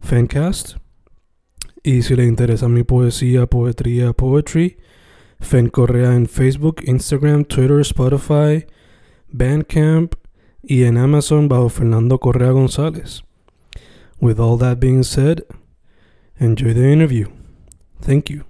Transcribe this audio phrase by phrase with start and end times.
[0.00, 0.76] Fancast.
[1.82, 4.78] Y si le interesa mi poesía, poetría, poetry,
[5.40, 8.66] Fen Correa en Facebook, Instagram, Twitter, Spotify,
[9.28, 10.14] Bandcamp
[10.62, 13.22] y en Amazon bajo Fernando Correa González.
[14.20, 15.44] With all that being said,
[16.40, 17.28] enjoy the interview.
[18.00, 18.44] Thank you.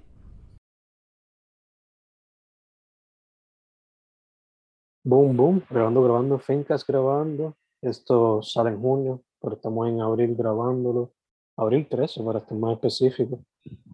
[5.03, 7.55] Boom, boom, grabando, grabando, Fincas grabando.
[7.81, 11.11] Esto sale en junio, pero estamos en abril grabándolo.
[11.59, 13.43] Abril 13, para estar más específico.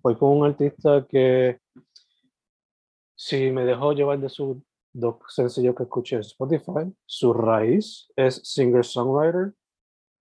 [0.03, 1.59] Hoy con un artista que,
[3.15, 4.57] si me dejó llevar de sus
[4.93, 9.53] dos sencillos que escuché en Spotify, su raíz es singer-songwriter,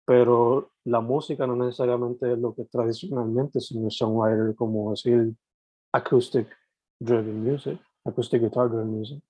[0.06, 5.34] pero la música no necesariamente es lo que tradicionalmente singer-songwriter, como decir
[5.92, 6.46] acoustic
[7.00, 9.20] driven music, acoustic guitar driven music.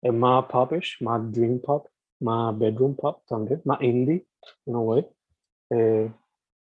[0.00, 1.88] Es más popish, más dream pop,
[2.20, 4.24] más bedroom pop también, más indie,
[4.66, 5.04] in a way.
[5.70, 6.12] Eh,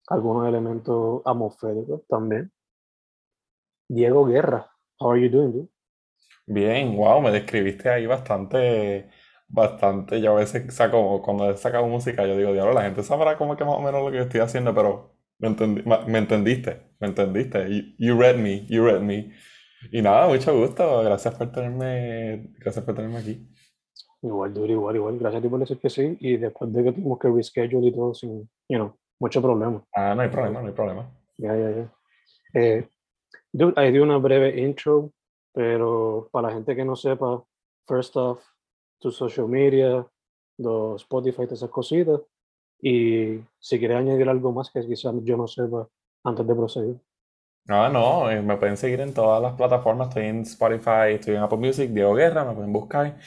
[0.10, 2.52] algunos elementos atmosféricos también.
[3.88, 5.70] Diego Guerra, how are you doing, dude?
[6.46, 9.10] Bien, wow, me describiste ahí bastante,
[9.48, 10.20] bastante.
[10.22, 13.56] Yo a veces saco, cuando he sacado música, yo digo, diablo, la gente sabrá como
[13.56, 15.50] que más o menos lo que yo estoy haciendo, pero me,
[15.86, 17.68] ma- me entendiste, me entendiste.
[17.70, 19.32] You, you read me, you read me.
[19.92, 23.48] Y nada, mucho gusto, gracias por tenerme, gracias por tenerme aquí.
[24.22, 25.18] Igual, dude, igual, igual.
[25.20, 26.18] Gracias a ti por decir que sí.
[26.20, 29.84] Y después de que tuvimos que reschedule y todo, sin, you know, mucho problema.
[29.94, 31.10] Ah, no hay problema, no hay problema.
[31.38, 31.94] Ya, ya, ya.
[32.54, 32.90] Eh,
[33.52, 35.12] dude, ahí di una breve intro,
[35.54, 37.44] pero para la gente que no sepa,
[37.88, 38.44] first off,
[39.00, 40.06] tu social media,
[40.58, 42.22] los Spotify, todas esas cositas.
[42.82, 45.88] Y si quieres añadir algo más que quizás yo no sepa
[46.24, 46.96] antes de proseguir.
[47.68, 50.08] Ah, no, eh, me pueden seguir en todas las plataformas.
[50.08, 53.18] Estoy en Spotify, estoy en Apple Music, Diego Guerra, me pueden buscar.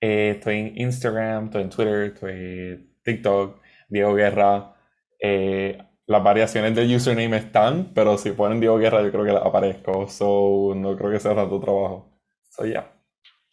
[0.00, 4.74] Eh, estoy en Instagram, estoy en Twitter, estoy en TikTok, Diego Guerra.
[5.20, 10.08] Eh, las variaciones del username están, pero si ponen Diego Guerra, yo creo que aparezco.
[10.08, 12.10] So, no creo que sea tanto trabajo.
[12.50, 12.90] So, yeah.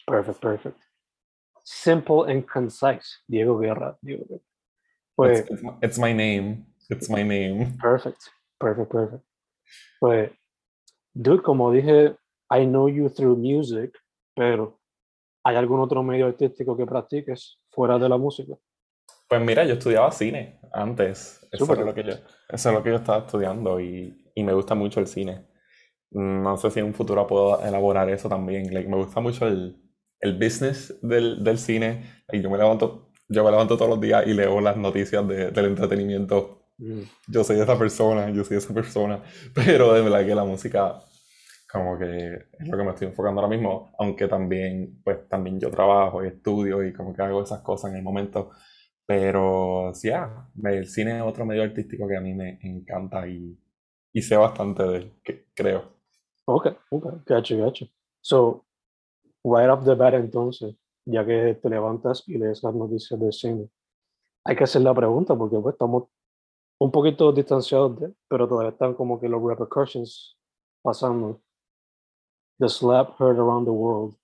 [0.06, 0.78] Perfect, perfect.
[1.62, 3.22] Simple and concise.
[3.26, 3.98] Diego Guerra.
[4.00, 4.42] Diego Guerra.
[5.14, 6.66] Pues, It's, it's my, it's my name.
[6.88, 7.76] It's my name.
[7.80, 8.28] Perfect,
[8.58, 9.24] perfect, perfect.
[9.98, 10.30] Pues,
[11.12, 12.16] dude, como dije,
[12.50, 13.92] I know you through music,
[14.34, 14.78] pero
[15.42, 18.54] ¿hay algún otro medio artístico que practiques fuera de la música?
[19.28, 21.45] Pues mira, yo estudiaba cine antes.
[21.56, 22.12] Eso es lo que yo,
[22.48, 25.46] eso es lo que yo estaba estudiando y, y me gusta mucho el cine.
[26.12, 28.72] Mm, No sé si en un futuro puedo elaborar eso también.
[28.74, 29.76] Like, me gusta mucho el,
[30.20, 32.04] el business del, del cine.
[32.32, 35.50] Y yo me levanto, yo me levanto todos los días y leo las noticias de-
[35.50, 36.62] del entretenimiento.
[36.78, 39.22] Mm, Yo soy esa persona, yo soy esa persona.
[39.54, 41.00] Pero de verdad que la música
[41.70, 45.70] como que es lo que me estoy enfocando ahora mismo, aunque también, pues también yo
[45.70, 48.50] trabajo y estudio y como que hago esas cosas en el momento.
[49.06, 53.56] Pero sí, ah, el cine es otro medio artístico que a mí me encanta y,
[54.12, 55.12] y sé bastante de él,
[55.54, 55.92] creo.
[56.46, 57.86] Ok, ok, gotcha, gotcha.
[58.20, 58.64] So,
[59.44, 60.74] right off the bat entonces,
[61.04, 63.70] ya que te levantas y lees las noticias del cine,
[64.44, 66.04] hay que hacer la pregunta porque pues estamos
[66.78, 70.36] un poquito distanciados de, pero todavía están como que los repercussions
[70.82, 71.40] pasando.
[72.58, 74.16] The slap heard around the world.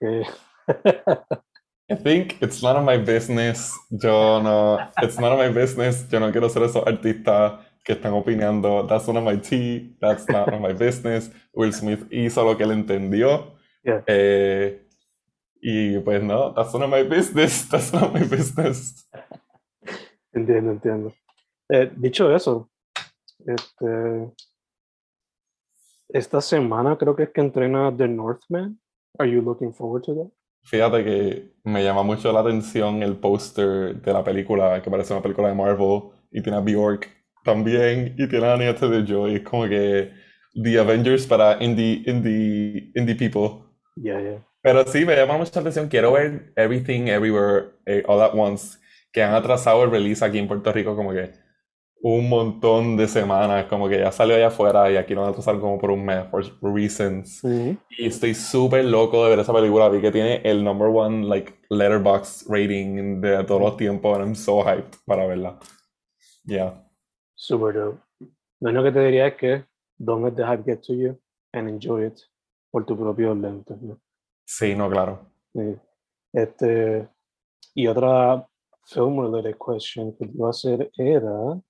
[1.90, 3.76] I think it's none of my business.
[3.90, 6.06] Yo no, it's none of my business.
[6.10, 8.86] Yo no quiero ser esos artistas que están opinando.
[8.86, 9.96] That's none of my tea.
[10.00, 11.30] That's none of my business.
[11.52, 13.56] Will Smith hizo lo que él entendió.
[13.82, 14.04] Yeah.
[14.06, 14.86] Eh,
[15.60, 17.64] y pues no, that's none of my business.
[17.70, 19.06] That's not my business.
[20.32, 21.12] Entiendo, entiendo.
[21.68, 22.70] Eh, dicho eso,
[23.46, 24.32] este,
[26.08, 28.78] esta semana creo que es que entrena The Northman.
[29.18, 30.39] Are you looking forward to that?
[30.62, 35.22] Fíjate que me llama mucho la atención el póster de la película, que parece una
[35.22, 37.08] película de Marvel, y tiene a Bjork
[37.44, 40.12] también, y tiene a Anya Taylor-Joy, es como que
[40.54, 43.64] The Avengers para indie, indie, indie people.
[43.96, 44.44] Ya, ya.
[44.62, 45.88] Pero sí, me llama mucha atención.
[45.88, 48.78] Quiero ver Everything Everywhere eh, All at Once,
[49.12, 51.32] que han atrasado el release aquí en Puerto Rico como que
[52.02, 55.30] un montón de semanas, como que ya salió allá afuera y aquí lo van a
[55.32, 57.42] atrasar como por un mes, for reasons.
[57.44, 59.88] Y estoy súper loco de ver esa película.
[59.88, 64.16] Vi que tiene el number one like letterbox rating de todos los tiempos.
[64.16, 65.58] And I'm so hyped para verla.
[66.44, 66.82] Yeah.
[67.34, 68.00] Super dope.
[68.60, 69.64] Lo único que te diría es que
[69.98, 71.18] don't let the hype get to you
[71.52, 72.18] and enjoy it
[72.70, 73.74] por tu propio lente.
[73.80, 74.00] ¿no?
[74.46, 75.26] Sí, no, claro.
[75.52, 75.76] Sí.
[76.32, 77.08] Este,
[77.74, 78.46] y otra
[78.84, 81.60] film related question que te iba a hacer era,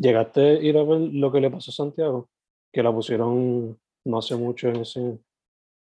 [0.00, 2.28] ¿llegaste a ir a ver lo que le pasó a Santiago?
[2.72, 5.18] Que la pusieron no hace mucho en el cine.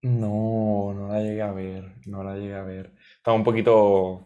[0.01, 1.93] No, no la llegué a ver.
[2.05, 2.93] No la llegué a ver.
[3.17, 4.25] Estaba un poquito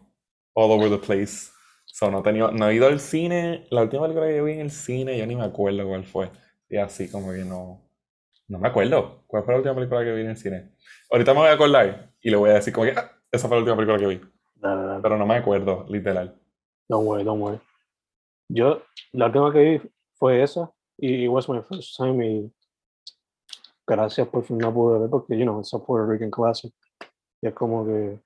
[0.54, 1.50] all over the place.
[1.86, 3.66] So, no, he tenido, no he ido al cine.
[3.70, 6.30] La última película que vi en el cine, yo ni me acuerdo cuál fue.
[6.68, 7.80] Y así como que no.
[8.48, 9.24] No me acuerdo.
[9.26, 10.72] ¿Cuál fue la última película que vi en el cine?
[11.10, 13.56] Ahorita me voy a acordar y le voy a decir como que "Ah, esa fue
[13.56, 14.20] la última película que vi.
[15.02, 16.34] Pero no me acuerdo, literal.
[16.88, 17.60] Don't worry, don't worry.
[18.48, 18.82] Yo,
[19.12, 22.52] la última que vi fue esa y was my first time y
[23.86, 26.72] gracias por fin la pude ver porque, you know, it's a Puerto Rican classic.
[27.42, 28.20] Y es como que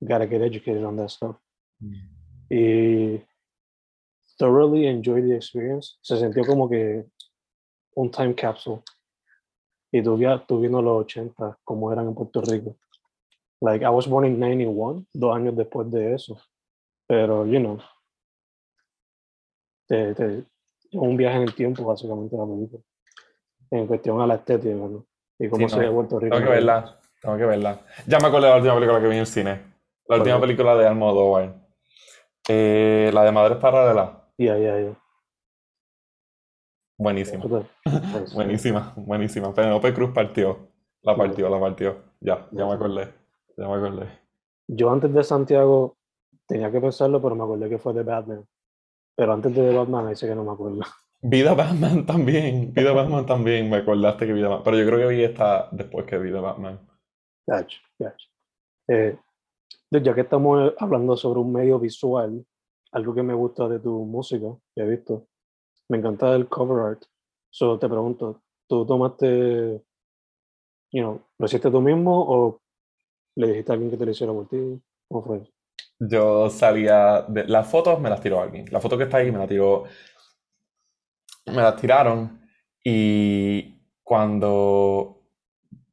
[0.00, 1.36] gotta get educated on that stuff.
[2.50, 3.20] Y
[4.38, 5.98] thoroughly enjoyed the experience.
[6.02, 7.04] Se sintió como que
[7.96, 8.82] un time capsule.
[9.92, 12.76] Y tú, tú los 80 como eran en Puerto Rico.
[13.60, 16.36] Like, I was born in 91, dos años después de eso.
[17.06, 17.78] Pero, you know,
[19.86, 20.44] te, te,
[20.92, 22.82] un viaje en el tiempo, básicamente, la película.
[23.70, 25.04] En cuestión a la estética, ¿no?
[25.38, 26.34] Y cómo Sí, se no, ve Puerto Rico.
[26.36, 26.98] Tengo que verla.
[27.20, 27.80] Tengo que verla.
[28.06, 29.74] Ya me acordé de la última película que vi en el cine.
[30.06, 31.54] La última película de Almodóvar.
[32.48, 34.10] Eh, la de Madres Paralelas.
[34.36, 34.94] Ya, ya, ya.
[36.98, 37.42] Buenísima.
[37.42, 37.66] Total.
[38.12, 39.54] Pues, Buenísima, buenísima.
[39.54, 40.68] Penelope Cruz partió.
[41.02, 42.02] La partió, la partió.
[42.20, 43.12] Ya, ya me acordé.
[43.56, 44.08] Ya me acordé.
[44.68, 45.96] Yo antes de Santiago
[46.46, 48.44] tenía que pensarlo, pero me acordé que fue de Batman.
[49.16, 50.80] Pero antes de Batman, sí que no me acuerdo.
[51.22, 52.72] Vida Batman también.
[52.74, 53.70] Vida Batman también.
[53.70, 54.62] Me acordaste que vi Batman.
[54.64, 56.78] Pero yo creo que vi esta después que vi The Batman.
[57.46, 58.28] Gotcha, gotcha.
[58.88, 59.16] Eh,
[59.90, 62.44] ya que estamos eh, hablando sobre un medio visual,
[62.92, 65.26] algo que me gusta de tu música, que he visto,
[65.88, 67.04] me encanta el cover art.
[67.50, 69.82] So te pregunto, ¿tú tomaste,
[70.92, 72.60] you know, lo hiciste tú mismo o
[73.36, 74.82] le dijiste a alguien que te lo hiciera por ti?
[75.08, 75.53] ¿Cómo fue?
[76.08, 78.66] Yo salía de las fotos me las tiró alguien.
[78.70, 79.84] La foto que está ahí me la tiró.
[81.46, 82.40] Me las tiraron.
[82.82, 85.22] Y cuando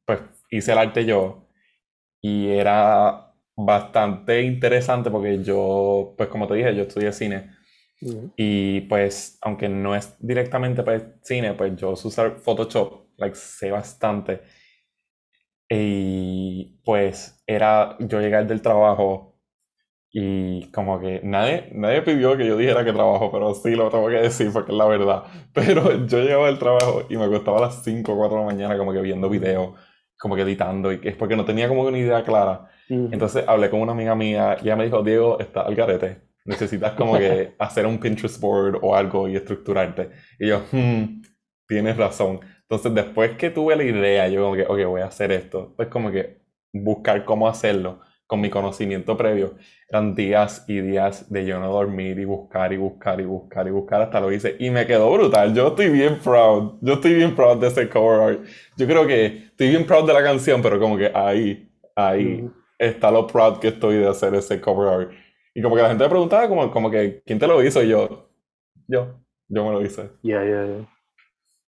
[0.04, 0.20] pues
[0.50, 1.48] hice el arte yo.
[2.20, 7.50] Y era bastante interesante porque yo, pues como te dije, yo estudié cine.
[8.36, 14.42] Y pues, aunque no es directamente pues, cine, pues yo usar Photoshop, like, sé bastante.
[15.68, 19.31] Y pues era yo llegar del trabajo
[20.14, 24.08] y como que nadie, nadie pidió que yo dijera que trabajo, pero sí lo tengo
[24.08, 25.22] que decir porque es la verdad.
[25.54, 28.46] Pero yo llegaba del trabajo y me acostaba a las 5 o 4 de la
[28.46, 29.72] mañana como que viendo videos,
[30.18, 32.68] como que editando, y es porque no tenía como que una idea clara.
[32.88, 36.20] Entonces hablé con una amiga mía y ella me dijo, Diego, está al garete.
[36.44, 40.10] Necesitas como que hacer un Pinterest board o algo y estructurarte.
[40.38, 41.22] Y yo, hmm,
[41.66, 42.40] tienes razón.
[42.60, 45.72] Entonces después que tuve la idea, yo como que, ok, voy a hacer esto.
[45.74, 46.42] Pues como que
[46.74, 48.00] buscar cómo hacerlo
[48.32, 49.56] con mi conocimiento previo.
[49.90, 53.70] Eran días y días de yo no dormir y buscar y buscar y buscar y
[53.70, 54.56] buscar hasta lo hice.
[54.58, 55.52] Y me quedó brutal.
[55.54, 56.78] Yo estoy bien proud.
[56.80, 58.40] Yo estoy bien proud de ese cover art.
[58.78, 62.54] Yo creo que estoy bien proud de la canción, pero como que ahí, ahí Ujú.
[62.78, 65.12] está lo proud que estoy de hacer ese cover art.
[65.54, 67.82] Y como que la gente me preguntaba como, como que, ¿quién te lo hizo?
[67.82, 68.30] Y yo,
[68.88, 70.08] yo, yo me lo hice.
[70.22, 70.88] Ya, ya, ya.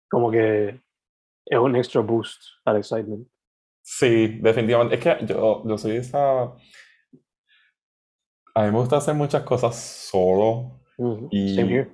[0.10, 0.80] Como que
[1.46, 3.28] es un extra boost al excitement.
[3.84, 4.96] Sí, definitivamente.
[4.96, 6.54] Es que yo, yo soy esa...
[8.56, 11.28] A mí me gusta hacer muchas cosas solo Ujú.
[11.32, 11.92] y Same here.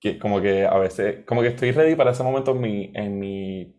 [0.00, 3.18] que como que a veces, como que estoy ready para ese momento en mi, en
[3.18, 3.76] mi,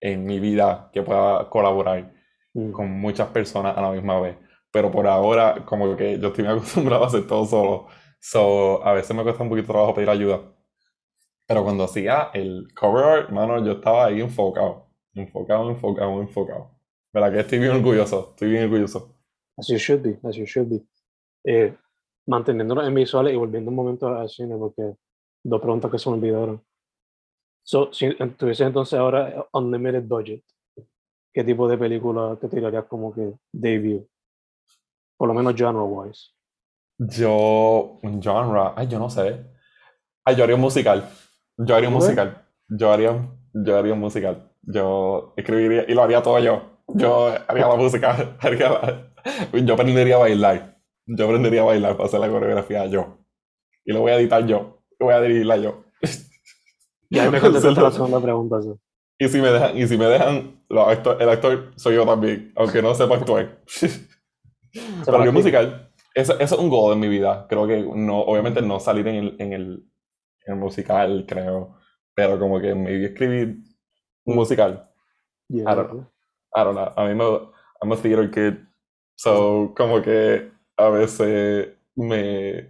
[0.00, 2.12] en mi vida que pueda colaborar
[2.54, 2.72] Ujú.
[2.72, 4.36] con muchas personas a la misma vez.
[4.72, 7.86] Pero por ahora, como que yo estoy muy acostumbrado a hacer todo solo.
[8.20, 10.40] So, a veces me cuesta un poquito de trabajo pedir ayuda.
[11.46, 14.85] Pero cuando hacía el cover art, mano, yo estaba ahí enfocado.
[15.16, 16.70] Enfocado, enfocado, enfocado.
[17.12, 18.30] ¿Verdad que estoy bien orgulloso?
[18.30, 19.16] Estoy bien orgulloso.
[19.56, 20.82] As you should be, as you should be.
[21.44, 21.74] Eh,
[22.26, 24.94] manteniéndonos en visuales y volviendo un momento al cine, porque
[25.42, 26.62] dos preguntas que se me olvidaron.
[27.62, 30.44] So, si tuviese entonces ahora unlimited budget,
[31.32, 34.06] ¿qué tipo de película te tirarías como que debut?
[35.16, 36.32] Por lo menos genre-wise.
[36.98, 39.46] Yo, un genre, ay, yo no sé.
[40.24, 41.08] Ay, yo haría un musical.
[41.56, 42.46] Yo haría un musical.
[42.68, 43.18] Yo haría,
[43.54, 44.52] yo haría un musical.
[44.66, 46.80] Yo escribiría y lo haría todo yo.
[46.88, 48.36] Yo haría la música.
[48.40, 49.12] haría la-
[49.64, 50.78] Yo aprendería a bailar.
[51.06, 53.18] Yo aprendería a bailar para hacer la coreografía yo.
[53.84, 54.82] Y lo voy a editar yo.
[54.98, 55.84] Lo voy a dirigirla yo.
[57.08, 58.60] Y ahí me contestaste la segunda pregunta.
[58.60, 58.70] sí.
[59.18, 62.82] Y si me dejan, y si me dejan, actor- el actor soy yo también, aunque
[62.82, 63.60] no sepa actuar.
[65.04, 65.92] Pero un musical.
[66.14, 67.46] Eso, eso es un goal en mi vida.
[67.48, 69.84] Creo que no, obviamente no salir en el, en el,
[70.46, 71.76] en el musical, creo.
[72.14, 73.58] Pero como que me escribir
[74.26, 74.88] musical.
[75.48, 76.06] Yeah, I don't know.
[76.54, 76.92] I don't know.
[76.96, 77.52] A mí me,
[77.82, 78.58] I'm a theater kid.
[79.16, 82.68] So, como que a veces me,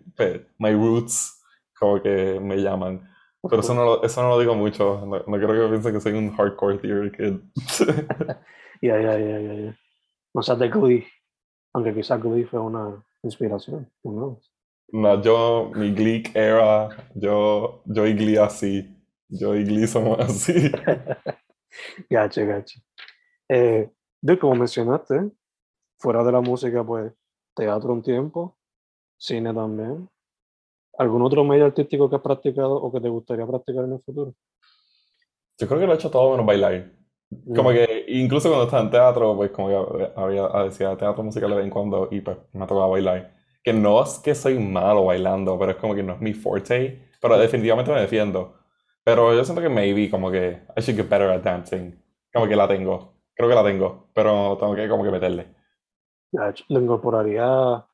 [0.58, 1.40] my roots,
[1.78, 3.08] como que me llaman.
[3.48, 5.00] Pero eso no, lo- eso no lo digo mucho.
[5.06, 7.40] No, no quiero que piensen que soy un hardcore theater kid.
[8.82, 9.74] Ya, ya, ya, ya.
[10.34, 11.06] No seas de Glee.
[11.72, 13.90] Aunque quizás Glee fue una inspiración.
[14.12, 14.52] knows?
[14.92, 18.94] No, yo, mi Gleek era, yo, yo y Glee así.
[19.28, 20.70] Yo y Glee somos así.
[22.10, 22.80] Gacho, gacho.
[23.48, 25.30] Eh, de como mencionaste,
[25.98, 27.12] fuera de la música, pues,
[27.54, 28.56] teatro un tiempo,
[29.16, 30.08] cine también.
[30.98, 34.34] ¿Algún otro medio artístico que has practicado o que te gustaría practicar en el futuro?
[35.58, 36.92] Yo creo que lo he hecho todo menos bailar.
[37.54, 41.56] Como que incluso cuando estaba en teatro, pues como que había, decía teatro musical de
[41.56, 43.34] vez en cuando y pues me tocaba bailar.
[43.62, 47.10] Que no es que soy malo bailando, pero es como que no es mi forte,
[47.20, 48.54] pero definitivamente me defiendo.
[49.06, 51.94] Pero yo siento que maybe como que I should get better at dancing.
[52.32, 53.14] Como que la tengo.
[53.36, 55.54] Creo que la tengo, pero tengo que como que meterle.
[56.68, 57.46] ¿Lo incorporaría?
[57.48, 57.86] O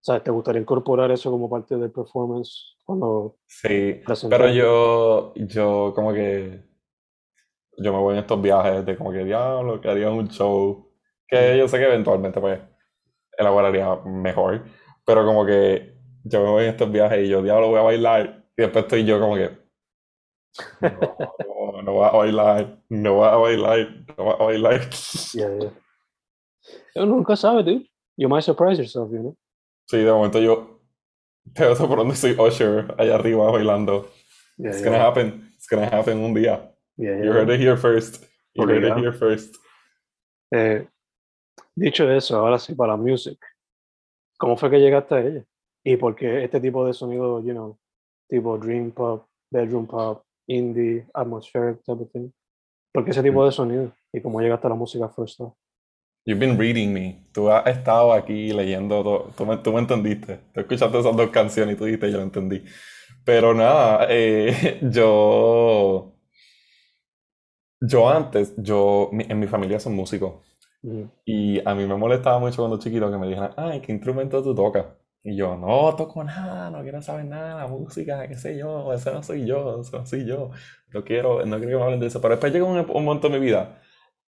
[0.00, 6.12] sea, ¿te gustaría incorporar eso como parte del performance cuando Sí, pero yo, yo como
[6.12, 6.60] que,
[7.78, 10.92] yo me voy en estos viajes de como que, diablo, que haría un show,
[11.28, 12.60] que yo sé que eventualmente pues
[13.38, 14.64] elaboraría mejor,
[15.06, 18.44] pero como que yo me voy en estos viajes y yo, diablo, voy a bailar,
[18.56, 19.63] y después estoy yo como que,
[20.80, 24.80] no, no, no voy a bailar, no voy a bailar, no voy a bailar.
[25.34, 25.70] Yeah, yeah.
[26.96, 27.86] Uno nunca sabe, dude.
[28.16, 29.36] You might surprise yourself, you know?
[29.90, 30.80] Sí, de momento yo,
[31.52, 34.08] te veo por donde soy Usher, allá arriba bailando.
[34.56, 36.70] Yeah, It's yeah, gonna happen, it's gonna happen un día.
[36.96, 38.24] yeah, You heard it here first.
[38.54, 39.56] You heard it here first.
[40.52, 40.86] Eh,
[41.76, 43.38] dicho eso, ahora sí, para music.
[44.38, 45.44] ¿Cómo fue que llegaste a ella?
[45.84, 47.76] ¿Y por qué este tipo de sonido, you know,
[48.30, 52.30] tipo dream pop, bedroom pop, indie, atmospheric type of thing?
[52.92, 53.92] ¿Por qué ese tipo de sonido?
[54.12, 55.54] ¿Y cómo llegaste a la música off?
[56.26, 57.26] You've been reading me.
[57.32, 59.30] Tú has estado aquí leyendo todo.
[59.36, 60.40] Tú me, tú me entendiste.
[60.54, 62.64] Tú escuchaste esas dos canciones y tú dijiste, yo lo entendí.
[63.24, 66.12] Pero nada, eh, yo.
[67.80, 70.42] Yo antes, yo, en mi familia son músicos.
[70.84, 74.42] Mm, Y a mí me molestaba mucho cuando chiquito que me dijeran, ay, ¿qué instrumento
[74.42, 74.86] tú tocas?
[75.26, 78.92] Y yo, no toco nada, no quiero saber nada de la música, qué sé yo,
[78.92, 80.50] ese no soy yo, ese no soy yo.
[80.92, 82.20] No quiero, no quiero que me hablen de eso.
[82.20, 83.80] Pero después llegó un, un momento en mi vida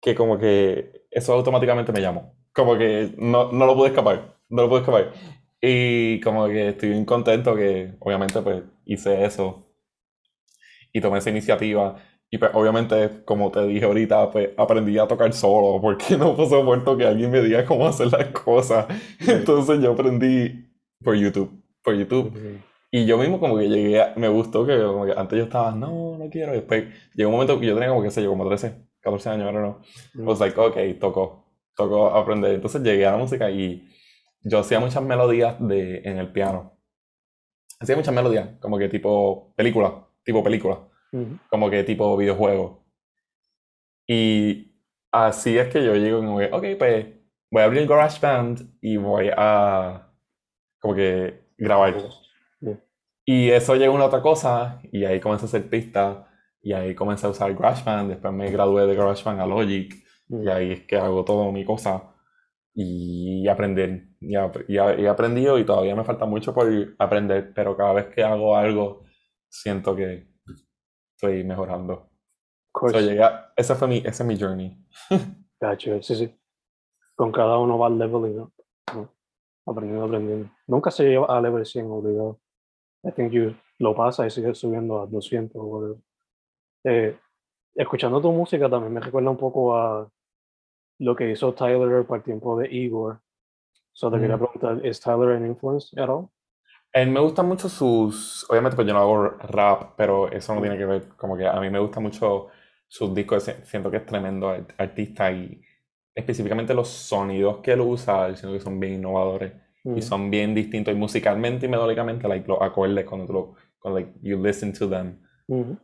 [0.01, 2.35] que como que eso automáticamente me llamó.
[2.53, 5.13] Como que no, no lo pude escapar, no lo pude escapar.
[5.61, 9.65] Y como que estoy bien contento que obviamente pues hice eso
[10.91, 11.97] y tomé esa iniciativa.
[12.29, 16.97] Y pues obviamente, como te dije ahorita, pues aprendí a tocar solo, porque no soporto
[16.97, 18.87] que alguien me diga cómo hacer las cosas.
[19.19, 20.62] Entonces yo aprendí
[21.03, 21.51] por YouTube,
[21.83, 22.31] por YouTube.
[22.31, 25.45] mm, Y yo mismo como que llegué, a- me gustó que, como que antes yo
[25.45, 26.53] estaba, no, no quiero.
[26.53, 29.29] Y después llegó un momento que yo tenía como, qué sé yo, como 13, 14
[29.29, 29.79] años, ahora no.
[30.13, 30.21] mm.
[30.21, 31.45] I was like, ok, tocó,
[31.75, 32.53] tocó aprender.
[32.53, 33.87] Entonces llegué a la música y
[34.43, 36.77] yo hacía muchas melodías de, en el piano.
[37.79, 40.87] Hacía muchas melodías, como que tipo película, tipo película,
[41.49, 42.85] como que tipo videojuego.
[44.07, 44.75] Y
[45.11, 47.07] así es que yo llego como que, ok, pues
[47.51, 50.09] voy a abrir el GarageBand y voy a
[50.83, 51.95] como que grabar.
[53.25, 56.25] Y eso llegó a una otra cosa, y ahí comencé a hacer pistas,
[56.61, 59.93] y ahí comencé a usar GarageBand, después me gradué de GarageBand a Logic,
[60.27, 62.13] y ahí es que hago todo mi cosa,
[62.75, 66.67] y aprender, y, y y aprendido, y todavía me falta mucho por
[66.99, 69.05] aprender, pero cada vez que hago algo,
[69.47, 70.27] siento que
[71.15, 72.09] estoy mejorando.
[72.73, 73.01] So, course.
[73.03, 74.77] llegué a- ese fue mi, ese es mi journey.
[75.61, 76.35] Gotcha, sí, sí.
[77.15, 78.51] Con cada uno va leveling up,
[78.93, 79.12] ¿no?
[79.65, 80.49] Aprendiendo, aprendiendo.
[80.67, 82.39] Nunca se lleva a level 100 obligado.
[83.05, 85.97] I think you lo pasa y sigue subiendo a 200 o whatever.
[86.85, 87.17] Eh,
[87.75, 90.09] escuchando tu música también me recuerda un poco a
[90.99, 93.19] lo que hizo Tyler para el tiempo de Igor.
[93.93, 94.39] So te quería Mm.
[94.39, 96.27] preguntar, ¿es Tyler an influence at all?
[96.93, 100.77] Eh, me gustan mucho sus, obviamente pues yo no hago rap, pero eso no tiene
[100.77, 102.47] que ver, como que a mí me gustan mucho
[102.87, 105.59] sus discos, si- siento que es tremendo art- artista y
[106.15, 109.53] específicamente los sonidos que él usa, siento que son bien innovadores
[109.83, 113.55] Mm, y son bien distintos y musicalmente y melódicamente, like, los acordes cuando tú lo,
[113.79, 115.19] cuando like, you listen to them,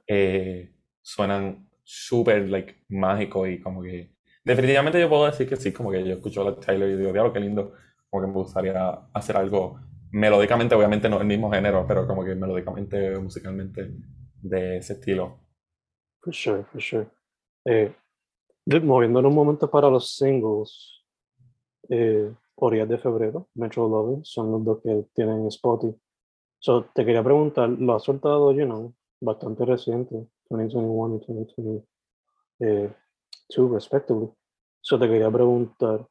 [0.07, 5.91] eh, suenan súper like, mágicos y como que definitivamente yo puedo decir que sí, como
[5.91, 7.73] que yo escucho a Tyler y digo, diablo, qué lindo,
[8.09, 9.79] como que me gustaría hacer algo
[10.11, 13.91] melódicamente, obviamente no el mismo género, pero como que melódicamente, musicalmente
[14.41, 15.41] de ese estilo.
[16.21, 17.07] For sure, for sure.
[17.65, 17.93] Eh,
[18.83, 21.03] moviéndonos un momento para los singles,
[21.89, 25.95] eh, Orillas de Febrero, Metro Loving, son los dos que tienen Spotify.
[26.59, 31.19] So, te quería preguntar, lo has soltado, you know, bastante reciente, 2021 y
[32.59, 34.29] 2022, respectively.
[34.81, 36.05] So, te quería preguntar,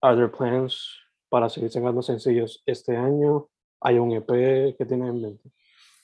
[0.00, 3.48] ¿are there plans para seguir sacando sencillos este año?
[3.80, 5.50] ¿Hay un EP que tienes en mente?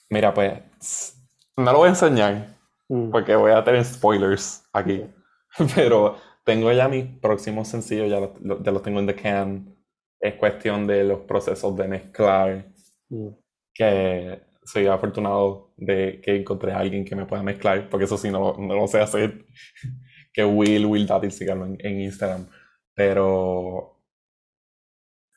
[0.09, 1.21] Mira, pues
[1.57, 5.05] no lo voy a enseñar Mm, porque voy a tener spoilers aquí,
[5.75, 9.75] pero tengo ya mis próximos sencillos, ya los, ya los tengo en the can.
[10.19, 12.65] Es cuestión de los procesos de mezclar,
[13.09, 13.29] mm,
[13.73, 18.29] que soy afortunado de que encontré a alguien que me pueda mezclar, porque eso sí
[18.31, 19.45] no, no lo sé hacer,
[20.33, 22.47] que Will, Will Dátil, síganlo en, en Instagram,
[22.93, 23.99] pero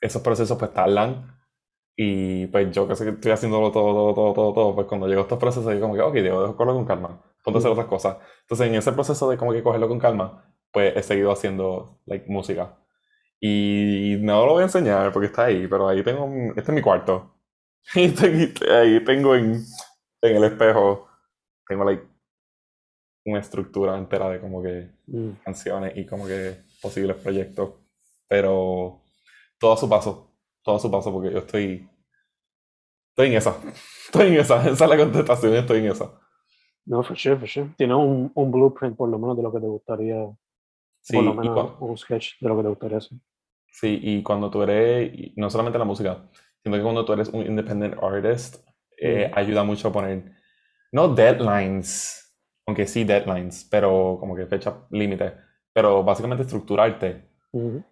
[0.01, 1.39] esos procesos pues tardan
[1.97, 5.07] y pues yo que sé que estoy haciéndolo todo, todo, todo, todo, todo, pues cuando
[5.07, 7.61] llego a estos procesos digo como que, ok, debo de cogerlo con calma, ponte a
[7.61, 8.17] hacer otras cosas.
[8.43, 12.27] Entonces en ese proceso de como que cogerlo con calma, pues he seguido haciendo like,
[12.29, 12.79] música.
[13.41, 16.83] Y no lo voy a enseñar porque está ahí, pero ahí tengo, este es mi
[16.83, 17.35] cuarto.
[17.95, 18.15] Y
[18.71, 19.57] ahí tengo en,
[20.23, 21.09] en el espejo,
[21.67, 22.13] tengo like
[23.25, 25.31] una estructura entera de como que mm.
[25.45, 27.75] canciones y como que posibles proyectos.
[28.29, 29.03] Pero
[29.59, 30.33] todo a su paso,
[30.63, 31.89] todo a su paso porque yo estoy,
[33.11, 33.57] estoy en esa,
[34.07, 36.22] estoy en esa, esa es la contestación, estoy en esa.
[36.87, 37.69] No, for sure, for sure.
[37.77, 40.17] Tienes un, un blueprint por lo menos de lo que te gustaría,
[41.11, 43.19] Sí, por lo menos cua- un sketch de lo que te gustaría hacer.
[43.71, 46.29] Sí, y cuando tú eres, no solamente la música,
[46.63, 48.57] sino que cuando tú eres un independent artist,
[48.99, 49.35] eh, Ujú.
[49.35, 50.33] ayuda mucho a poner,
[50.93, 52.35] no deadlines,
[52.67, 55.35] aunque sí deadlines, pero como que fecha límite,
[55.73, 57.85] pero básicamente estructurarte Ujú,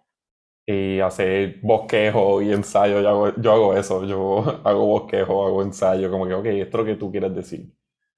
[0.65, 3.01] y hacer bosquejo y ensayo.
[3.01, 6.81] Yo hago, yo hago eso, yo hago bosquejo, hago ensayo, como que, ok, esto es
[6.81, 7.71] lo que tú quieres decir,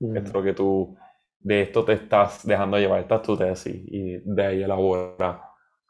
[0.08, 0.18] ujú.
[0.18, 0.98] esto es lo que tú,
[1.40, 5.42] de esto te estás dejando llevar, esta es tu tesis, y de ahí elabora.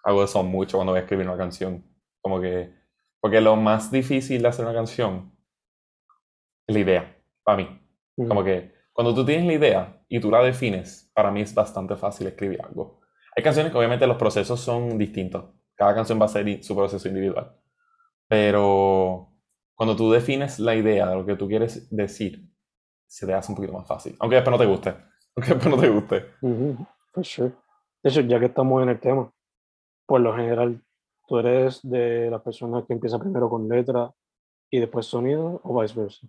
[0.04, 1.84] Hago eso mucho cuando voy a escribir una canción.
[2.21, 2.73] Como que,
[3.21, 5.32] porque lo más difícil de hacer una canción
[6.67, 7.82] es la idea, para mí.
[8.17, 8.28] Ujú.
[8.28, 11.95] Como que cuando tú tienes la idea y tú la defines, para mí es bastante
[11.95, 13.02] fácil escribir algo.
[13.36, 15.45] Hay canciones que obviamente los procesos son distintos.
[15.76, 17.56] Cada canción va a ser su proceso individual.
[18.28, 19.34] Pero
[19.76, 22.47] cuando tú defines la idea de lo que tú quieres decir,
[23.13, 24.15] se te hace un poquito más fácil.
[24.19, 24.89] Aunque después no te guste.
[25.36, 26.26] Aunque después no te guste.
[26.41, 27.52] Ujú, For sure.
[28.02, 29.32] De hecho, ya que estamos en el tema,
[30.08, 30.82] por lo general,
[31.28, 34.12] ¿tú eres de las personas que empieza primero con letra
[34.71, 36.28] y después sonido o viceversa?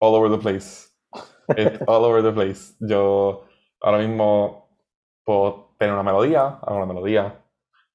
[0.00, 0.88] All over the place.
[1.56, 2.74] It's all over the place.
[2.80, 3.44] Yo
[3.80, 4.76] ahora mismo
[5.24, 7.44] puedo tener una melodía, hago una melodía,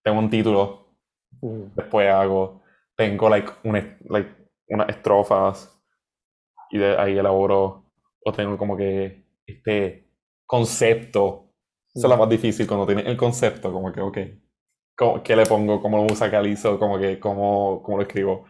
[0.02, 0.96] tengo un título,
[1.42, 2.62] Ujú, después hago,
[2.96, 4.30] tengo like, una, like,
[4.70, 5.78] unas estrofas
[6.72, 7.89] y de ahí elaboro,
[8.26, 10.10] o tengo como que este
[10.46, 11.52] concepto.
[11.94, 14.18] Eso es lo más difícil cuando tienes el concepto, como que, ok,
[14.96, 15.82] ¿cómo- ¿qué le pongo?
[15.82, 16.80] ¿Cómo lo musicalizo?
[16.80, 18.46] Como que, ¿cómo, cómo lo escribo?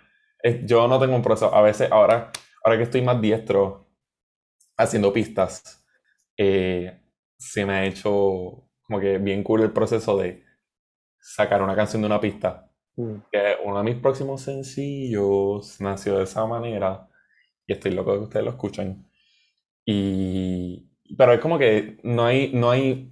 [0.66, 2.32] Yo no tengo un proceso, a veces ahora,
[2.64, 3.88] ahora que estoy más diestro
[4.78, 5.86] haciendo pistas,
[6.38, 7.02] eh,
[7.38, 10.44] se me ha hecho como que bien cool el proceso de
[11.20, 13.22] sacar una canción de una pista ujú.
[13.32, 17.10] que uno de mis próximos sencillos nació de esa manera
[17.68, 19.09] y estoy loco de que ustedes lo escuchen.
[19.92, 23.12] Y, pero es como que no hay, no hay,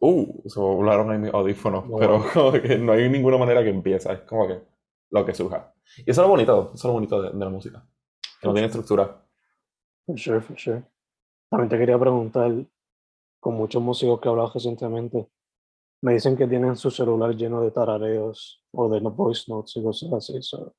[0.00, 1.98] uh, se volaron ahí mis audífonos, Wow.
[2.00, 4.60] pero como que no hay ninguna manera que empieza, es como que
[5.10, 5.72] lo que surja.
[5.98, 7.86] Y eso es lo bonito, eso es lo bonito de, de la música,
[8.40, 9.24] que no tiene estructura.
[10.06, 10.82] For sure, for sure.
[11.48, 12.52] También te quería preguntar,
[13.40, 15.28] con muchos músicos que he hablado recientemente,
[16.02, 19.82] me dicen que tienen su celular lleno de tarareos o de no voice notes y
[19.82, 20.42] cosas así.
[20.42, 20.74] so,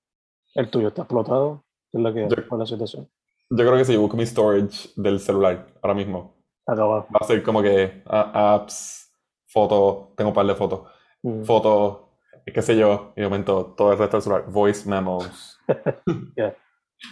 [0.55, 1.63] ¿El tuyo está explotado?
[1.89, 3.09] ¿Qué es la que Yo- cuál es la situación?
[3.53, 6.35] Yo creo que si yo busco mi storage del celular ahora mismo,
[6.65, 6.99] Acaba.
[7.01, 9.13] va a ser como que ah, apps,
[9.47, 10.89] fotos, tengo un par de fotos.
[11.21, 11.97] Mm, fotos,
[12.45, 15.57] qué sé yo, y de momento todo el resto del celular, voice memos.
[16.35, 16.55] Yeah.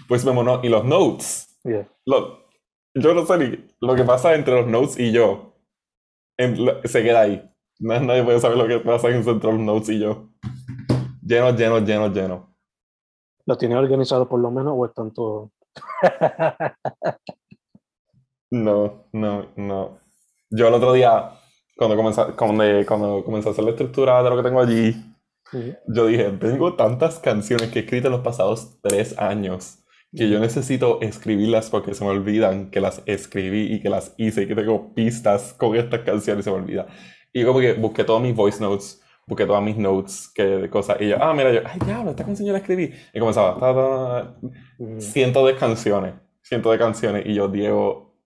[0.07, 1.59] Voice memo no, y los notes.
[1.63, 1.87] yeah.
[2.05, 2.47] Lo-
[2.95, 5.53] yo no sé ni lo que pasa entre los notes y yo.
[6.37, 7.49] en- se queda ahí.
[7.79, 10.29] Na- Nadie puede saber lo que pasa entre los notes y yo.
[11.21, 12.55] Lleno, lleno, lleno, lleno.
[13.45, 15.51] ¿Lo tienes organizado por lo menos o están todos?
[18.51, 19.99] No, no, no.
[20.49, 21.31] Yo el otro día,
[21.77, 24.95] cuando comencé, cuando, cuando comencé a hacer la estructura de lo que tengo allí.
[25.87, 29.79] Yo dije, tengo tantas canciones que he escrito en los pasados tres años
[30.15, 34.43] que yo necesito escribirlas porque se me olvidan que las escribí y que las hice
[34.43, 36.87] y que tengo pistas con estas canciones y se me olvida.
[37.31, 40.99] Y como que busqué todos mis voice notes, busqué todas mis notes que, de cosas
[40.99, 42.91] y yo, ah, mira, yo, ay, diablo, esta canción yo la escribí.
[43.13, 44.35] Y comenzaba, ta, ta,
[44.79, 44.99] Mm.
[44.99, 48.17] cientos de canciones, cientos de canciones y yo, Diego,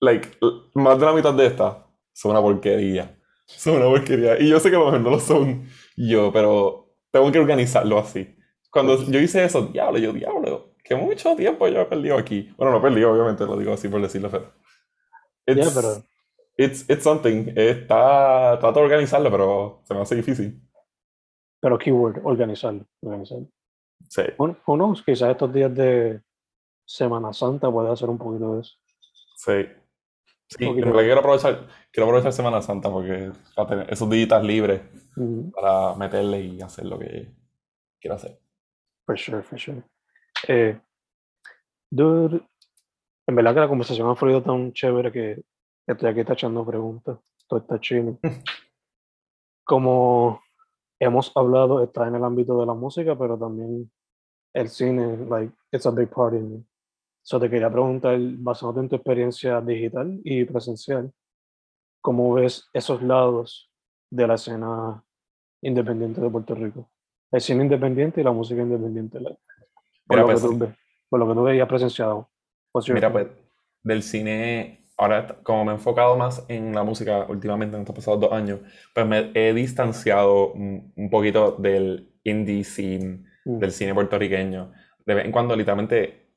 [0.00, 0.28] like,
[0.74, 1.76] más de la mitad de estas
[2.12, 3.12] son una porquería.
[3.46, 4.40] Son una porquería.
[4.40, 7.96] Y yo sé que a lo mejor no lo son yo, pero tengo que organizarlo
[7.98, 8.36] así.
[8.70, 12.52] Cuando yo hice eso, diablo, yo, diablo, que mucho tiempo yo he perdido aquí.
[12.56, 14.52] Bueno, no he perdido, obviamente, lo digo así por decirlo, pero...
[15.46, 16.02] It's, pero
[16.56, 17.52] it's, it's something.
[17.56, 20.60] Está, trato de organizarlo, pero se me hace difícil.
[21.60, 23.48] Pero keyword, organizarlo, organizarlo.
[24.08, 24.22] Sí.
[24.38, 26.20] Who who knows, quizás estos días de
[26.84, 28.76] Semana Santa puede hacer un poquito de eso.
[29.36, 29.66] Sí.
[30.48, 33.32] Sí, en verdad quiero aprovechar, quiero aprovechar Semana Santa porque
[33.88, 34.80] esos días libres
[35.16, 37.32] Mm, para meterle y hacer lo que
[37.98, 38.38] quiero hacer.
[39.06, 39.82] For sure, for sure.
[40.46, 40.78] Eh,
[41.90, 42.42] dude,
[43.26, 45.42] en verdad que la conversación ha fluido tan chévere que
[45.86, 47.18] estoy aquí tachando preguntas.
[47.46, 48.18] Todo está chido.
[49.64, 50.40] Como
[50.98, 53.90] hemos hablado, está en el ámbito de la música, pero también
[54.54, 56.64] el cine, like, it's a big part in me.
[57.22, 61.12] So te quería preguntar, basándote en tu experiencia digital y presencial,
[62.00, 63.70] ¿cómo ves esos lados
[64.10, 65.04] de la escena
[65.60, 66.88] independiente de Puerto Rico?
[67.32, 69.20] El cine independiente y la música independiente.
[69.20, 69.40] like,
[70.06, 70.74] por, Mira, lo que pues, tú ves,
[71.08, 72.30] por lo que tú veías presenciado.
[72.88, 73.26] Mira, pues,
[73.82, 78.20] del cine, ahora como me he enfocado más en la música últimamente en estos pasados
[78.20, 78.60] dos años,
[78.94, 84.72] pues me he distanciado un, poquito del indie scene, Mm, del cine puertorriqueño.
[85.06, 86.32] De vez en cuando, literalmente,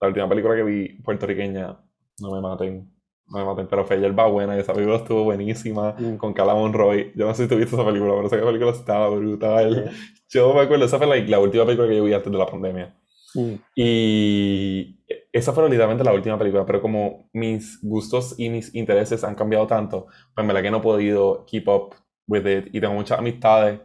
[0.00, 1.78] la última película que vi puertorriqueña,
[2.18, 2.92] no me maten,
[3.28, 6.16] no me maten, pero fue Yerba Buena esa película estuvo buenísima, Mm.
[6.16, 7.12] con Cala Monroy.
[7.14, 9.74] Yo no sé si tú viste esa película, pero esa película estaba brutal.
[9.84, 9.92] yeah.
[10.30, 12.46] Yo me acuerdo, esa fue like, la última película que yo vi antes de la
[12.46, 12.96] pandemia.
[13.34, 15.01] Mm, Y
[15.32, 19.66] esa fue literalmente la última película, pero como mis gustos y mis intereses han cambiado
[19.66, 21.94] tanto, pues en verdad que no he podido keep up
[22.26, 22.66] with it.
[22.74, 23.80] Y tengo muchas amistades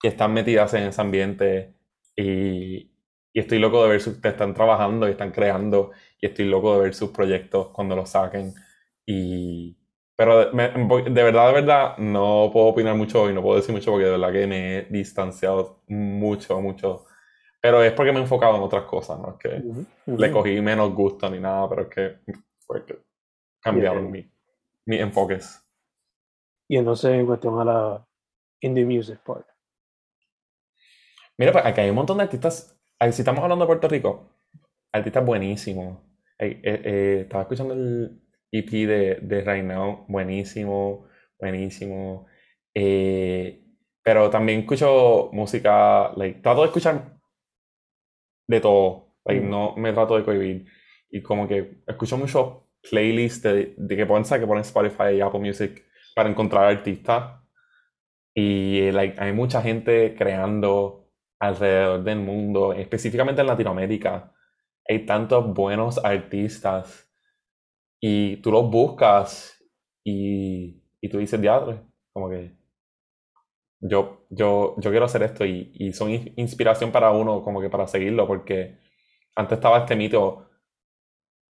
[0.00, 1.74] que están metidas en ese ambiente
[2.16, 2.90] y,
[3.32, 6.74] y estoy loco de ver sus, que están trabajando y están creando y estoy loco
[6.76, 8.54] de ver sus proyectos cuando los saquen.
[9.06, 9.76] Y,
[10.16, 13.90] pero me- de verdad, de verdad, no puedo opinar mucho y no puedo decir mucho
[13.92, 17.04] porque de verdad que me he distanciado mucho, mucho.
[17.60, 19.30] Pero es porque me he enfocado en otras cosas, ¿no?
[19.32, 19.66] Es que
[20.16, 22.18] le cogí menos gusto ni nada, pero es que
[22.60, 22.98] fue que
[23.60, 24.10] cambiaron Yeah.
[24.10, 24.30] mi,
[24.86, 25.62] mis enfoques.
[26.68, 28.06] Y entonces en cuestión a la
[28.60, 29.46] indie music part.
[31.38, 32.78] Mira, pues acá hay un montón de artistas.
[33.12, 34.30] Si estamos hablando de Puerto Rico,
[34.92, 36.00] artistas buenísimos.
[36.38, 41.06] Eh, eh, estaba escuchando el EP de, de Right Now, buenísimo,
[41.38, 42.26] buenísimo.
[42.74, 43.64] Eh,
[44.02, 47.15] pero también escucho música, like, trato de escuchar
[48.46, 49.50] de todo, like, Mm.
[49.50, 50.66] no me trato de cohibir.
[51.10, 55.40] Y como que escucho mucho playlists de, de que ponen, que ponen Spotify y Apple
[55.40, 57.40] Music para encontrar artistas.
[58.34, 64.32] Y like, hay mucha gente creando alrededor del mundo, específicamente en Latinoamérica.
[64.88, 67.10] Hay tantos buenos artistas
[68.00, 69.62] y tú los buscas
[70.04, 71.80] y, y tú dices, diadre,
[72.12, 72.56] como que
[73.80, 77.70] yo, yo, yo quiero hacer esto y, y son in- inspiración para uno, como que
[77.70, 78.78] para seguirlo, porque
[79.36, 80.48] antes estaba este mito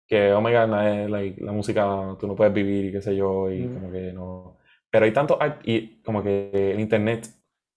[0.08, 3.52] que, oh my God, like, la música tú no puedes vivir y qué sé yo,
[3.52, 3.74] y Mm.
[3.74, 4.58] como que no.
[4.90, 7.28] Pero hay tanto, y como que el internet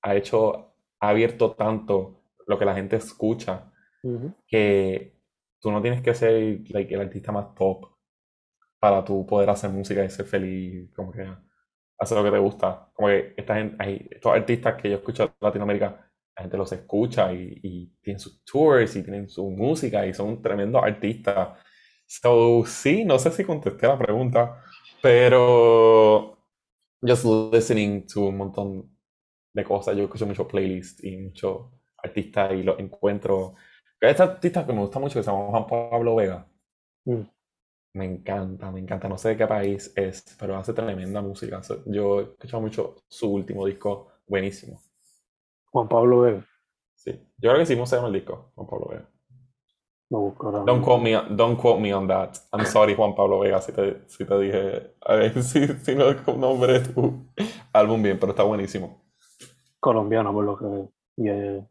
[0.02, 3.72] ha hecho, ha abierto tanto lo que la gente escucha,
[4.48, 5.16] que
[5.60, 7.86] tú no tienes que ser like, el artista más top
[8.80, 11.26] para tú poder hacer música y ser feliz, como que
[11.98, 12.90] hacer lo que te gusta.
[12.92, 16.72] Como que esta gente, hay estos artistas que yo escucho en Latinoamérica, la gente los
[16.72, 21.58] escucha y, y tienen sus tours y tienen su música y son tremendos artistas.
[22.06, 24.62] So, sí, no sé si contesté la pregunta,
[25.02, 26.38] pero
[27.02, 28.96] just listening to un montón
[29.54, 29.96] de cosas.
[29.96, 33.54] Yo escucho mucho playlist y mucho artistas y los encuentro.
[34.00, 36.46] Este artista que me gusta mucho que se llama Juan Pablo Vega.
[37.06, 37.22] Mm.
[37.96, 39.08] Me encanta, me encanta.
[39.08, 41.60] No sé de qué país es, pero hace tremenda música.
[41.86, 44.80] Yo he escuchado mucho su último disco, buenísimo.
[45.70, 46.46] Juan Pablo Vega.
[46.94, 48.52] Sí, yo creo que sí, ¿cómo se llama el disco?
[48.54, 49.08] Juan Pablo Vega.
[50.10, 50.84] Ahora Don't mismo.
[50.84, 52.36] quote me, on- don't quote me on that.
[52.52, 56.12] I'm sorry, Juan Pablo Vega, si te, si te dije, a ver, si, si no
[56.36, 57.26] nombré tu
[57.72, 59.02] álbum bien, pero está buenísimo.
[59.80, 60.92] Colombiano, por lo que veo.
[61.16, 61.66] Yeah.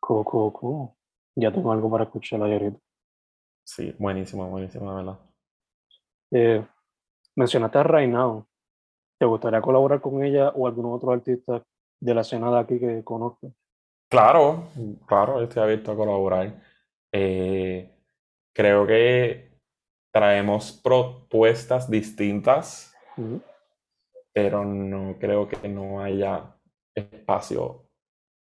[0.00, 0.88] Cool, cool, cool.
[1.36, 2.78] Ya tengo algo para escuchar ahorita.
[3.68, 5.18] Sí, buenísimo, buenísimo, la verdad.
[6.30, 6.66] Eh,
[7.36, 8.46] mencionaste a Now.
[9.18, 11.62] ¿Te gustaría colaborar con ella o algún otro artista
[12.00, 13.48] de la escena de aquí que conozca?
[14.08, 14.68] Claro,
[15.06, 16.62] claro, estoy abierto a colaborar.
[17.12, 17.94] Eh,
[18.54, 19.60] creo que
[20.10, 22.96] traemos propuestas distintas,
[24.32, 26.56] pero no creo que no haya
[26.94, 27.84] espacio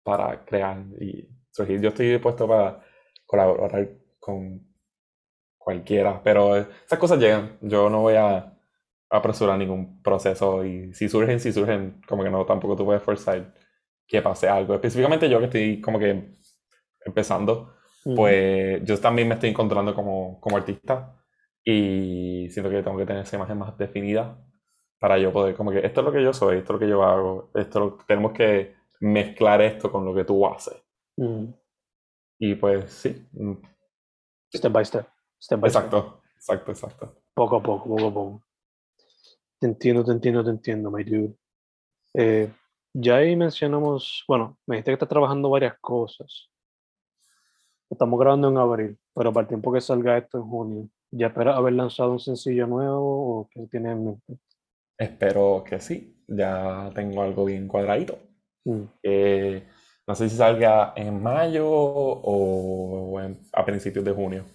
[0.03, 1.79] para crear y surgir.
[1.79, 2.79] Yo estoy dispuesto para
[3.27, 3.87] colaborar
[4.19, 4.70] con
[5.63, 7.57] cualquiera, pero esas cosas llegan.
[7.61, 8.53] Yo no voy a
[9.09, 13.53] apresurar ningún proceso y si surgen, si surgen, como que no, tampoco tú puedes forzar
[14.07, 14.75] que pase algo.
[14.75, 16.35] Específicamente yo que estoy como que
[17.05, 17.73] empezando,
[18.13, 21.15] pues yo también me estoy encontrando como, como artista
[21.63, 24.37] y siento que tengo que tener esa imagen más definida
[24.99, 26.89] para yo poder, como que esto es lo que yo soy, esto es lo que
[26.89, 30.75] yo hago, esto es lo- tenemos que mezclar esto con lo que tú haces.
[32.39, 33.25] Y pues sí,
[34.53, 35.07] Step by step.
[35.41, 37.15] Step exacto, exacto, exacto.
[37.33, 38.43] Poco a poco, poco a poco.
[39.59, 41.35] Te entiendo, te entiendo, te entiendo, my dude.
[42.13, 42.51] Eh,
[42.93, 46.49] ya ahí mencionamos, bueno, me dijiste que estás trabajando varias cosas.
[47.89, 51.57] Estamos grabando en abril, pero para el tiempo que salga esto en junio, ¿ya esperas
[51.57, 54.37] haber lanzado un sencillo nuevo o qué tienes en mente?
[54.97, 58.17] Espero que sí, ya tengo algo bien cuadradito.
[58.65, 59.67] Mm, Eh,
[60.07, 64.45] no sé si salga en mayo o en- a principios de junio.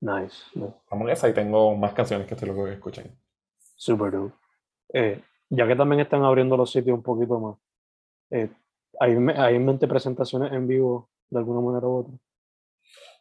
[0.00, 0.36] Nice.
[0.54, 3.18] Vamos en esa y tengo más canciones que estoy loco que escuchen.
[3.76, 4.32] Super dude.
[4.92, 7.56] Eh, ya que también están abriendo los sitios un poquito más,
[8.30, 8.50] eh,
[9.00, 12.14] ¿hay, hay en mente presentaciones en vivo de alguna manera u otra?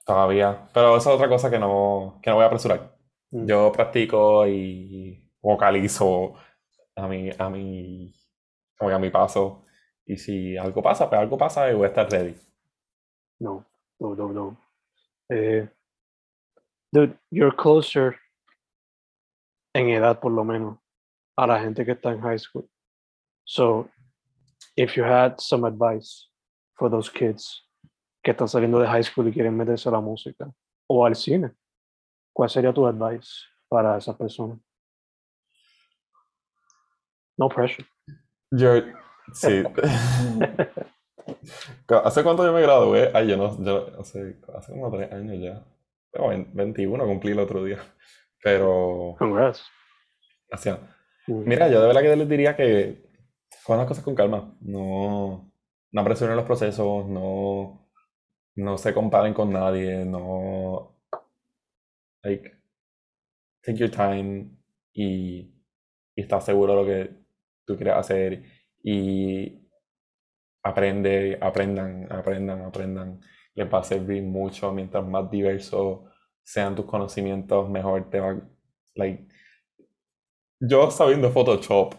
[0.06, 0.70] Todavía.
[0.74, 2.96] Pero esa es otra cosa que no, que no voy a apresurar.
[3.32, 6.34] Mm, Yo practico y vocalizo
[6.96, 8.14] a mi, a mi,
[8.80, 9.66] a mi paso.
[10.06, 12.36] Y si algo pasa, pues algo pasa y voy a estar ready.
[13.40, 13.66] No,
[14.00, 14.58] no, no, no.
[15.30, 15.70] Eh,
[16.98, 18.16] dude, you're closer
[19.76, 20.78] en edad por lo menos
[21.38, 22.68] a la gente que está en high school.
[23.46, 23.90] So,
[24.76, 26.28] if you had some advice
[26.76, 27.64] for those kids
[28.24, 30.52] que están saliendo de high school y quieren meterse a la música
[30.90, 31.52] o al cine,
[32.34, 34.58] ¿cuál sería tu advice para esas personas?
[37.38, 37.86] No pressure.
[38.52, 38.82] Yo,
[39.34, 39.64] sí.
[42.04, 43.12] ¿Hace cuánto yo me gradué?
[43.14, 45.64] Ay, yo no, yo, hace, hace como tres años ya.
[46.18, 47.78] Tengo 21, cumplí el otro día.
[48.42, 49.64] Pero, Congrats.
[51.28, 53.06] Mm, Mira, yo de verdad que les diría que
[53.68, 54.56] hagan las cosas con calma.
[54.62, 55.52] No,
[55.92, 57.88] no apresuren los procesos, no,
[58.56, 60.98] no se comparen con nadie, no.
[62.24, 62.52] Like,
[63.62, 64.50] take your time
[64.94, 65.54] y,
[66.16, 67.16] y estás seguro de lo que
[67.64, 68.44] tú quieres hacer
[68.82, 69.70] y
[70.64, 73.22] aprende, aprendan, aprendan, aprendan.
[73.54, 74.72] Les va a servir mucho.
[74.72, 76.07] Mientras más diversos
[76.48, 78.40] sean tus conocimientos, mejor te va.
[78.96, 79.28] Like,
[80.62, 81.94] yo sabiendo Photoshop,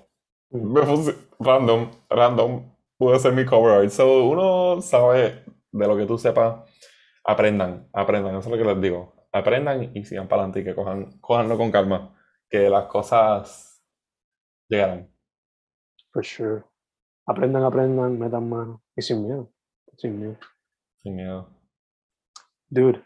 [0.50, 3.90] mm, me puse random, random, pude hacer mi cover art.
[3.90, 6.66] So, uno sabe de lo que tú sepas,
[7.24, 9.28] aprendan, aprendan, eso es lo que les digo.
[9.32, 12.16] Aprendan y sigan para adelante y que cojan, cojanlo con calma,
[12.48, 13.84] que las cosas
[14.66, 15.12] llegarán.
[16.10, 16.64] For sure.
[17.26, 19.52] Aprendan, aprendan, metan mano y sin miedo.
[19.98, 20.38] Sin miedo.
[20.96, 21.50] Sin miedo.
[22.70, 23.04] Dude,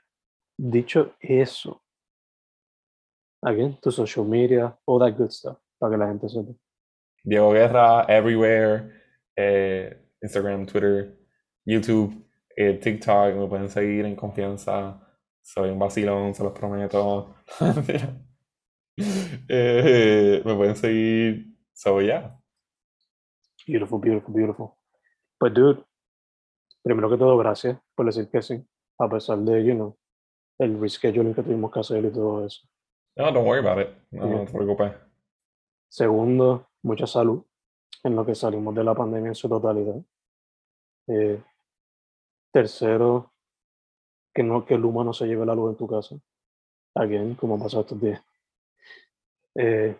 [0.62, 1.82] dicho eso,
[3.42, 6.52] again, tu social media, all that good stuff, para que la gente sepa.
[7.24, 8.92] Diego Guerra, everywhere,
[9.36, 11.18] eh, Instagram, Twitter,
[11.64, 12.14] YouTube,
[12.56, 15.00] eh, TikTok, me pueden seguir en confianza.
[15.40, 17.34] Soy un vacilón, se los prometo.
[19.48, 21.46] Eh, me pueden seguir.
[21.72, 22.38] So, yeah.
[23.66, 24.74] Beautiful, beautiful, beautiful.
[25.38, 25.82] Pues, dude,
[26.82, 28.62] primero que todo, gracias por decir que sí,
[28.98, 29.96] a pesar de, you know,
[30.62, 32.66] el rescheduling que tuvimos que hacer y todo eso.
[33.16, 33.88] No, don't worry about it.
[34.10, 34.92] No, no te preocupes.
[35.88, 37.44] Segundo, mucha salud
[38.02, 40.00] en lo que salimos de la pandemia en su totalidad.
[41.08, 41.42] Eh,
[42.50, 43.32] tercero,
[44.32, 46.16] que no que el humo no se lleve la luz en tu casa.
[46.94, 48.22] Again, como pasado estos días.
[49.54, 49.96] Eh,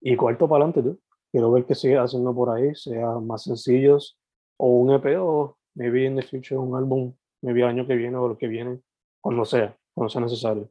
[0.00, 0.98] y cuarto para adelante.
[1.30, 4.18] Quiero ver que sigue haciendo por ahí, sea más sencillos
[4.56, 8.16] o un EP o maybe in the future un álbum, maybe el año que viene
[8.16, 8.80] o lo que viene,
[9.20, 10.70] cuando sea, cuando sea necesario.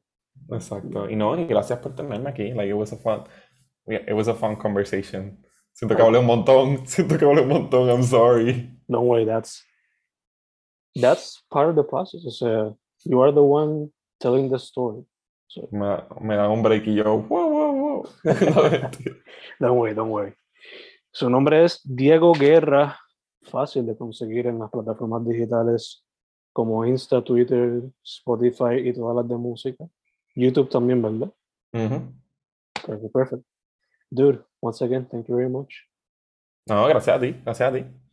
[0.52, 1.10] Exacto.
[1.10, 2.54] Y no, y gracias por tenerme aquí.
[2.54, 3.24] Like, it was a fun,
[3.88, 5.44] it was a fun conversation.
[5.74, 6.86] Siento que hablé un montón.
[6.88, 7.90] Siento que hablé un montón.
[7.90, 8.70] I'm sorry.
[8.88, 9.64] Don't worry, that's
[10.94, 12.24] that's part of the process.
[12.26, 15.04] O sea, you are the one telling the story.
[15.48, 18.10] So Me, me dan un break y yo, wow, wow, wow.
[19.60, 20.34] No, don't worry, don't worry.
[21.12, 23.00] Su nombre es Diego Guerra,
[23.42, 26.05] fácil de conseguir en las plataformas digitales
[26.56, 29.86] como Insta, Twitter, Spotify y todas las de música.
[30.36, 31.34] YouTube también, ¿verdad?
[31.74, 32.14] Ujú.
[32.88, 33.44] Perfect, perfect.
[34.10, 35.74] Dude, once again, thank you very much.
[36.66, 37.36] No, gracias a ti.
[37.44, 38.05] Gracias a ti.